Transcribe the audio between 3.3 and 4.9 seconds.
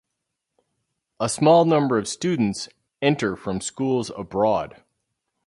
from schools abroad.